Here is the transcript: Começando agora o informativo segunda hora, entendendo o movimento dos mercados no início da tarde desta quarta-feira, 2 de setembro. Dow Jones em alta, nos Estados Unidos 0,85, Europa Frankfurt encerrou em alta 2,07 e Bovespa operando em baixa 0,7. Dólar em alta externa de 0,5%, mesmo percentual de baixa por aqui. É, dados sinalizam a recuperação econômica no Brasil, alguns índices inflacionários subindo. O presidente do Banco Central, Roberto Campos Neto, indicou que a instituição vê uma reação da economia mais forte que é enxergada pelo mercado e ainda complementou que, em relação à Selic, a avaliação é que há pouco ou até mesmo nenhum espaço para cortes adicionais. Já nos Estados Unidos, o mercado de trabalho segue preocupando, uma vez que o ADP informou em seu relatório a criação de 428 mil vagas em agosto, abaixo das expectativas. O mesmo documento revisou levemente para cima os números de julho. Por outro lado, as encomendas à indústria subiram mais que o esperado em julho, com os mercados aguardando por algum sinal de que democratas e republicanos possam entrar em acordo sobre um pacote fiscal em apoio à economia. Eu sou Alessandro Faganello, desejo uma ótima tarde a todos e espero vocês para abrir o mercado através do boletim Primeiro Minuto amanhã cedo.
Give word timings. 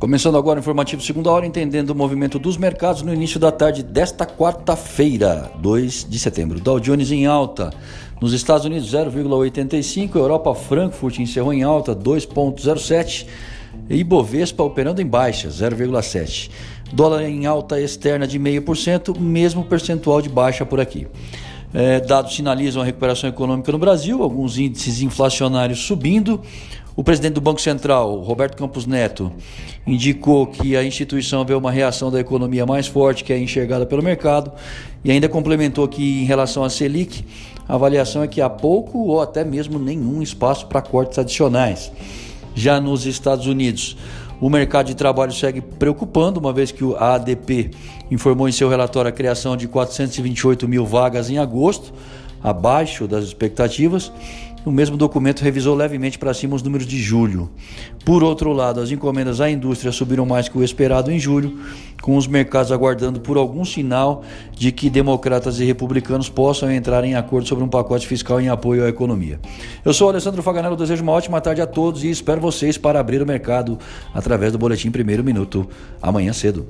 Começando 0.00 0.38
agora 0.38 0.58
o 0.58 0.60
informativo 0.60 1.02
segunda 1.02 1.30
hora, 1.30 1.44
entendendo 1.44 1.90
o 1.90 1.94
movimento 1.94 2.38
dos 2.38 2.56
mercados 2.56 3.02
no 3.02 3.12
início 3.12 3.38
da 3.38 3.52
tarde 3.52 3.82
desta 3.82 4.24
quarta-feira, 4.24 5.52
2 5.58 6.06
de 6.08 6.18
setembro. 6.18 6.58
Dow 6.58 6.80
Jones 6.80 7.12
em 7.12 7.26
alta, 7.26 7.70
nos 8.18 8.32
Estados 8.32 8.64
Unidos 8.64 8.90
0,85, 8.90 10.16
Europa 10.16 10.54
Frankfurt 10.54 11.18
encerrou 11.18 11.52
em 11.52 11.62
alta 11.62 11.94
2,07 11.94 13.26
e 13.90 14.02
Bovespa 14.02 14.62
operando 14.62 15.02
em 15.02 15.06
baixa 15.06 15.50
0,7. 15.50 16.50
Dólar 16.90 17.22
em 17.24 17.44
alta 17.44 17.78
externa 17.78 18.26
de 18.26 18.38
0,5%, 18.38 19.20
mesmo 19.20 19.64
percentual 19.66 20.22
de 20.22 20.30
baixa 20.30 20.64
por 20.64 20.80
aqui. 20.80 21.06
É, 21.74 22.00
dados 22.00 22.34
sinalizam 22.34 22.80
a 22.82 22.84
recuperação 22.84 23.28
econômica 23.28 23.70
no 23.70 23.78
Brasil, 23.78 24.22
alguns 24.22 24.56
índices 24.56 25.02
inflacionários 25.02 25.80
subindo. 25.80 26.40
O 27.00 27.02
presidente 27.02 27.32
do 27.32 27.40
Banco 27.40 27.62
Central, 27.62 28.20
Roberto 28.20 28.58
Campos 28.58 28.84
Neto, 28.84 29.32
indicou 29.86 30.46
que 30.46 30.76
a 30.76 30.84
instituição 30.84 31.42
vê 31.46 31.54
uma 31.54 31.70
reação 31.70 32.10
da 32.10 32.20
economia 32.20 32.66
mais 32.66 32.86
forte 32.86 33.24
que 33.24 33.32
é 33.32 33.38
enxergada 33.38 33.86
pelo 33.86 34.02
mercado 34.02 34.52
e 35.02 35.10
ainda 35.10 35.26
complementou 35.26 35.88
que, 35.88 36.20
em 36.20 36.26
relação 36.26 36.62
à 36.62 36.68
Selic, 36.68 37.24
a 37.66 37.74
avaliação 37.74 38.22
é 38.22 38.28
que 38.28 38.42
há 38.42 38.50
pouco 38.50 38.98
ou 38.98 39.22
até 39.22 39.42
mesmo 39.42 39.78
nenhum 39.78 40.20
espaço 40.20 40.66
para 40.66 40.82
cortes 40.82 41.18
adicionais. 41.18 41.90
Já 42.54 42.78
nos 42.78 43.06
Estados 43.06 43.46
Unidos, 43.46 43.96
o 44.38 44.50
mercado 44.50 44.88
de 44.88 44.94
trabalho 44.94 45.32
segue 45.32 45.62
preocupando, 45.62 46.38
uma 46.38 46.52
vez 46.52 46.70
que 46.70 46.84
o 46.84 46.96
ADP 46.96 47.70
informou 48.10 48.46
em 48.46 48.52
seu 48.52 48.68
relatório 48.68 49.08
a 49.08 49.12
criação 49.12 49.56
de 49.56 49.66
428 49.66 50.68
mil 50.68 50.84
vagas 50.84 51.30
em 51.30 51.38
agosto, 51.38 51.94
abaixo 52.42 53.06
das 53.06 53.24
expectativas. 53.24 54.12
O 54.64 54.70
mesmo 54.70 54.94
documento 54.94 55.40
revisou 55.40 55.74
levemente 55.74 56.18
para 56.18 56.34
cima 56.34 56.54
os 56.54 56.62
números 56.62 56.86
de 56.86 56.98
julho. 56.98 57.48
Por 58.04 58.22
outro 58.22 58.52
lado, 58.52 58.78
as 58.80 58.90
encomendas 58.90 59.40
à 59.40 59.50
indústria 59.50 59.90
subiram 59.90 60.26
mais 60.26 60.50
que 60.50 60.58
o 60.58 60.62
esperado 60.62 61.10
em 61.10 61.18
julho, 61.18 61.58
com 62.02 62.14
os 62.14 62.26
mercados 62.26 62.70
aguardando 62.70 63.20
por 63.20 63.38
algum 63.38 63.64
sinal 63.64 64.22
de 64.52 64.70
que 64.70 64.90
democratas 64.90 65.58
e 65.60 65.64
republicanos 65.64 66.28
possam 66.28 66.70
entrar 66.70 67.04
em 67.04 67.14
acordo 67.14 67.48
sobre 67.48 67.64
um 67.64 67.68
pacote 67.68 68.06
fiscal 68.06 68.38
em 68.38 68.50
apoio 68.50 68.84
à 68.84 68.88
economia. 68.90 69.40
Eu 69.82 69.94
sou 69.94 70.10
Alessandro 70.10 70.42
Faganello, 70.42 70.76
desejo 70.76 71.02
uma 71.02 71.12
ótima 71.12 71.40
tarde 71.40 71.62
a 71.62 71.66
todos 71.66 72.04
e 72.04 72.10
espero 72.10 72.38
vocês 72.38 72.76
para 72.76 73.00
abrir 73.00 73.22
o 73.22 73.26
mercado 73.26 73.78
através 74.12 74.52
do 74.52 74.58
boletim 74.58 74.90
Primeiro 74.90 75.24
Minuto 75.24 75.66
amanhã 76.02 76.34
cedo. 76.34 76.66